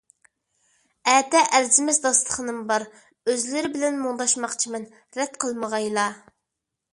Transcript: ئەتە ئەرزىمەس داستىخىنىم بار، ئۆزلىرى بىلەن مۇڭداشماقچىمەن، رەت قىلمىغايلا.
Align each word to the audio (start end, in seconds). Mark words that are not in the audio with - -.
ئەتە 1.11 1.41
ئەرزىمەس 1.57 1.99
داستىخىنىم 2.05 2.63
بار، 2.71 2.85
ئۆزلىرى 3.33 3.71
بىلەن 3.77 4.01
مۇڭداشماقچىمەن، 4.07 4.89
رەت 5.21 5.39
قىلمىغايلا. 5.45 6.09